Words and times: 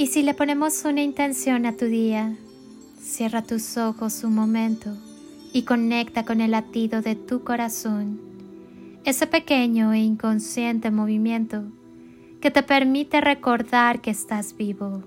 Y 0.00 0.06
si 0.06 0.22
le 0.22 0.32
ponemos 0.32 0.86
una 0.86 1.02
intención 1.02 1.66
a 1.66 1.76
tu 1.76 1.84
día, 1.84 2.34
cierra 3.02 3.42
tus 3.42 3.76
ojos 3.76 4.24
un 4.24 4.34
momento 4.34 4.96
y 5.52 5.64
conecta 5.64 6.24
con 6.24 6.40
el 6.40 6.52
latido 6.52 7.02
de 7.02 7.16
tu 7.16 7.44
corazón, 7.44 8.18
ese 9.04 9.26
pequeño 9.26 9.92
e 9.92 9.98
inconsciente 9.98 10.90
movimiento 10.90 11.64
que 12.40 12.50
te 12.50 12.62
permite 12.62 13.20
recordar 13.20 14.00
que 14.00 14.10
estás 14.10 14.56
vivo. 14.56 15.02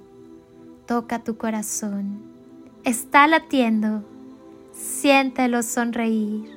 Toca 0.85 1.23
tu 1.23 1.37
corazón, 1.37 2.21
está 2.83 3.25
latiendo, 3.25 4.03
siéntelo 4.73 5.63
sonreír. 5.63 6.51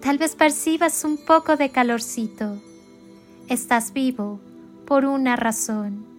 Tal 0.00 0.16
vez 0.16 0.36
percibas 0.36 1.02
un 1.02 1.16
poco 1.16 1.56
de 1.56 1.70
calorcito. 1.70 2.62
Estás 3.48 3.92
vivo 3.92 4.38
por 4.86 5.04
una 5.04 5.34
razón. 5.34 6.11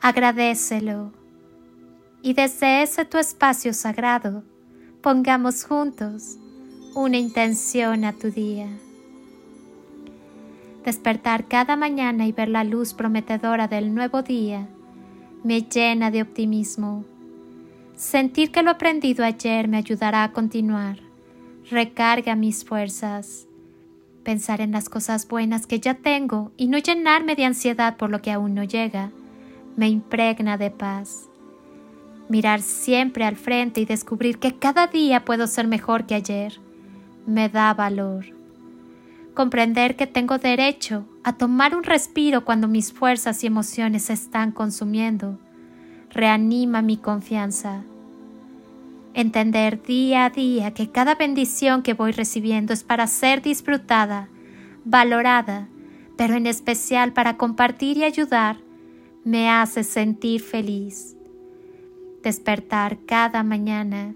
Agradecelo. 0.00 1.12
Y 2.22 2.34
desde 2.34 2.82
ese 2.82 3.04
tu 3.04 3.18
espacio 3.18 3.74
sagrado, 3.74 4.44
pongamos 5.02 5.64
juntos 5.64 6.36
una 6.94 7.16
intención 7.16 8.04
a 8.04 8.12
tu 8.12 8.30
día. 8.30 8.68
Despertar 10.84 11.48
cada 11.48 11.74
mañana 11.74 12.26
y 12.26 12.32
ver 12.32 12.48
la 12.48 12.62
luz 12.62 12.94
prometedora 12.94 13.66
del 13.66 13.92
nuevo 13.92 14.22
día 14.22 14.68
me 15.42 15.62
llena 15.62 16.12
de 16.12 16.22
optimismo. 16.22 17.04
Sentir 17.96 18.52
que 18.52 18.62
lo 18.62 18.70
aprendido 18.70 19.24
ayer 19.24 19.66
me 19.66 19.78
ayudará 19.78 20.22
a 20.22 20.32
continuar. 20.32 20.98
Recarga 21.70 22.36
mis 22.36 22.64
fuerzas. 22.64 23.48
Pensar 24.22 24.60
en 24.60 24.70
las 24.70 24.88
cosas 24.88 25.26
buenas 25.26 25.66
que 25.66 25.80
ya 25.80 25.94
tengo 25.94 26.52
y 26.56 26.68
no 26.68 26.78
llenarme 26.78 27.34
de 27.34 27.46
ansiedad 27.46 27.96
por 27.96 28.10
lo 28.10 28.22
que 28.22 28.30
aún 28.30 28.54
no 28.54 28.62
llega, 28.62 29.10
me 29.78 29.88
impregna 29.88 30.58
de 30.58 30.70
paz 30.70 31.30
mirar 32.28 32.60
siempre 32.60 33.24
al 33.24 33.36
frente 33.36 33.80
y 33.80 33.86
descubrir 33.86 34.38
que 34.38 34.56
cada 34.56 34.86
día 34.86 35.24
puedo 35.24 35.46
ser 35.46 35.66
mejor 35.66 36.06
que 36.06 36.14
ayer, 36.14 36.60
me 37.26 37.48
da 37.48 37.74
valor. 37.74 38.26
Comprender 39.34 39.96
que 39.96 40.06
tengo 40.06 40.38
derecho 40.38 41.06
a 41.24 41.34
tomar 41.34 41.74
un 41.74 41.84
respiro 41.84 42.44
cuando 42.44 42.68
mis 42.68 42.92
fuerzas 42.92 43.42
y 43.44 43.46
emociones 43.46 44.04
se 44.04 44.12
están 44.12 44.52
consumiendo, 44.52 45.38
reanima 46.10 46.82
mi 46.82 46.96
confianza. 46.96 47.82
Entender 49.14 49.82
día 49.82 50.26
a 50.26 50.30
día 50.30 50.74
que 50.74 50.90
cada 50.90 51.14
bendición 51.14 51.82
que 51.82 51.94
voy 51.94 52.12
recibiendo 52.12 52.72
es 52.72 52.84
para 52.84 53.06
ser 53.06 53.42
disfrutada, 53.42 54.28
valorada, 54.84 55.68
pero 56.16 56.34
en 56.34 56.46
especial 56.46 57.12
para 57.12 57.36
compartir 57.36 57.96
y 57.98 58.04
ayudar, 58.04 58.58
me 59.28 59.50
hace 59.50 59.84
sentir 59.84 60.40
feliz 60.40 61.14
despertar 62.22 62.96
cada 63.04 63.42
mañana, 63.42 64.14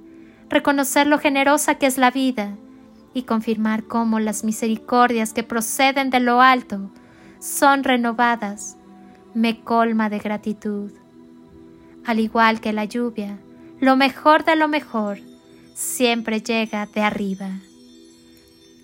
reconocer 0.48 1.06
lo 1.06 1.18
generosa 1.18 1.74
que 1.74 1.84
es 1.84 1.98
la 1.98 2.10
vida 2.10 2.56
y 3.12 3.24
confirmar 3.24 3.84
cómo 3.84 4.20
las 4.20 4.42
misericordias 4.42 5.34
que 5.34 5.42
proceden 5.42 6.08
de 6.08 6.20
lo 6.20 6.40
alto 6.40 6.90
son 7.40 7.84
renovadas, 7.84 8.78
me 9.34 9.60
colma 9.60 10.08
de 10.08 10.18
gratitud. 10.18 10.90
Al 12.06 12.18
igual 12.18 12.62
que 12.62 12.72
la 12.72 12.86
lluvia, 12.86 13.38
lo 13.80 13.96
mejor 13.96 14.46
de 14.46 14.56
lo 14.56 14.66
mejor 14.66 15.18
siempre 15.74 16.40
llega 16.40 16.86
de 16.86 17.02
arriba. 17.02 17.50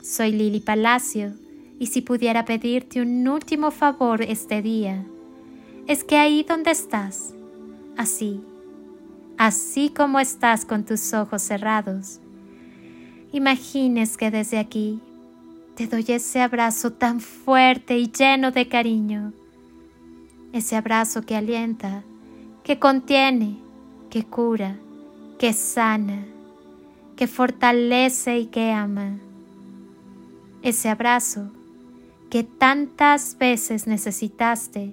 Soy 0.02 0.32
Lili 0.32 0.60
Palacio 0.60 1.32
y 1.78 1.86
si 1.86 2.02
pudiera 2.02 2.44
pedirte 2.44 3.00
un 3.00 3.26
último 3.28 3.70
favor 3.70 4.20
este 4.20 4.60
día, 4.60 5.06
es 5.88 6.04
que 6.04 6.18
ahí 6.18 6.42
donde 6.42 6.70
estás, 6.70 7.32
así, 7.96 8.42
así 9.38 9.88
como 9.88 10.20
estás 10.20 10.66
con 10.66 10.84
tus 10.84 11.14
ojos 11.14 11.40
cerrados, 11.40 12.20
imagines 13.32 14.18
que 14.18 14.30
desde 14.30 14.58
aquí 14.58 15.00
te 15.76 15.86
doy 15.86 16.04
ese 16.08 16.42
abrazo 16.42 16.92
tan 16.92 17.20
fuerte 17.20 17.96
y 17.96 18.12
lleno 18.12 18.50
de 18.50 18.68
cariño, 18.68 19.32
ese 20.52 20.76
abrazo 20.76 21.22
que 21.22 21.36
alienta, 21.36 22.02
que 22.64 22.78
contiene, 22.78 23.56
que 24.10 24.24
cura, 24.24 24.76
que 25.38 25.54
sana, 25.54 26.26
que 27.16 27.26
fortalece 27.26 28.40
y 28.40 28.46
que 28.46 28.72
ama. 28.72 29.16
Ese 30.60 30.90
abrazo 30.90 31.50
que 32.28 32.44
tantas 32.44 33.38
veces 33.38 33.86
necesitaste 33.86 34.92